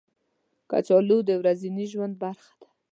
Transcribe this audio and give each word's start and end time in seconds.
کچالو 0.69 1.17
د 1.29 1.31
ورځني 1.41 1.85
ژوند 1.91 2.13
برخه 2.23 2.53
ده 2.61 2.67